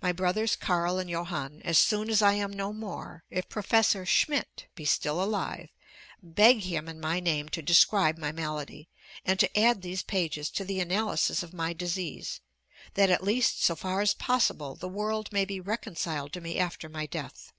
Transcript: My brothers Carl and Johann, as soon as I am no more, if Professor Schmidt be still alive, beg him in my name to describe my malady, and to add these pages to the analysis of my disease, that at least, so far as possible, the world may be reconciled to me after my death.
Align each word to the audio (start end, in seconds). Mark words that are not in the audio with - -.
My 0.00 0.10
brothers 0.10 0.56
Carl 0.56 0.98
and 0.98 1.08
Johann, 1.08 1.62
as 1.64 1.78
soon 1.78 2.10
as 2.10 2.20
I 2.20 2.32
am 2.32 2.52
no 2.52 2.72
more, 2.72 3.22
if 3.30 3.48
Professor 3.48 4.04
Schmidt 4.04 4.66
be 4.74 4.84
still 4.84 5.22
alive, 5.22 5.68
beg 6.20 6.62
him 6.62 6.88
in 6.88 6.98
my 6.98 7.20
name 7.20 7.48
to 7.50 7.62
describe 7.62 8.18
my 8.18 8.32
malady, 8.32 8.88
and 9.24 9.38
to 9.38 9.56
add 9.56 9.82
these 9.82 10.02
pages 10.02 10.50
to 10.50 10.64
the 10.64 10.80
analysis 10.80 11.44
of 11.44 11.54
my 11.54 11.72
disease, 11.74 12.40
that 12.94 13.08
at 13.08 13.22
least, 13.22 13.62
so 13.62 13.76
far 13.76 14.00
as 14.00 14.14
possible, 14.14 14.74
the 14.74 14.88
world 14.88 15.32
may 15.32 15.44
be 15.44 15.60
reconciled 15.60 16.32
to 16.32 16.40
me 16.40 16.58
after 16.58 16.88
my 16.88 17.06
death. 17.06 17.52